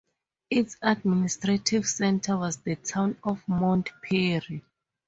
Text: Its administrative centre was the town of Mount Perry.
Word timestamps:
Its 0.49 0.77
administrative 0.81 1.85
centre 1.85 2.35
was 2.35 2.57
the 2.57 2.75
town 2.75 3.17
of 3.23 3.47
Mount 3.47 3.91
Perry. 4.03 4.63